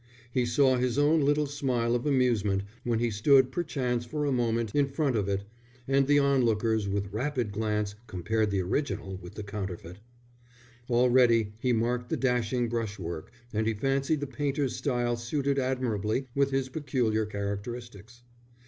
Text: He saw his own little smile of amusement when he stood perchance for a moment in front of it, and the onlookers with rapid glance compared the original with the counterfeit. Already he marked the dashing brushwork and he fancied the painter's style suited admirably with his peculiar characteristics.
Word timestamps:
He 0.31 0.47
saw 0.47 0.77
his 0.77 0.97
own 0.97 1.21
little 1.21 1.45
smile 1.45 1.93
of 1.93 2.07
amusement 2.07 2.63
when 2.83 2.97
he 2.97 3.11
stood 3.11 3.51
perchance 3.51 4.03
for 4.03 4.25
a 4.25 4.31
moment 4.31 4.73
in 4.73 4.87
front 4.87 5.15
of 5.15 5.29
it, 5.29 5.43
and 5.87 6.07
the 6.07 6.17
onlookers 6.17 6.89
with 6.89 7.13
rapid 7.13 7.51
glance 7.51 7.93
compared 8.07 8.49
the 8.49 8.61
original 8.63 9.17
with 9.17 9.35
the 9.35 9.43
counterfeit. 9.43 9.99
Already 10.89 11.53
he 11.59 11.71
marked 11.71 12.09
the 12.09 12.17
dashing 12.17 12.67
brushwork 12.67 13.31
and 13.53 13.67
he 13.67 13.75
fancied 13.75 14.21
the 14.21 14.25
painter's 14.25 14.75
style 14.75 15.17
suited 15.17 15.59
admirably 15.59 16.25
with 16.33 16.49
his 16.49 16.67
peculiar 16.67 17.27
characteristics. 17.27 18.23